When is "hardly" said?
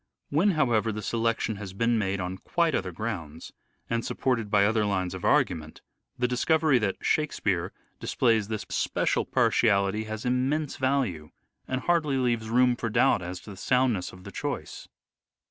11.81-12.17